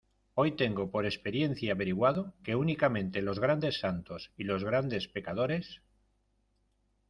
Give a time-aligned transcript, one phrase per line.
[0.33, 5.83] hoy tengo por experiencia averiguado que únicamente los grandes santos y los grandes pecadores